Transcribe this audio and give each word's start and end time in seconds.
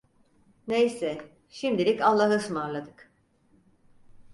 Neyse, 0.67 1.21
şimdilik 1.49 2.01
allahaısmarladık. 2.01 3.11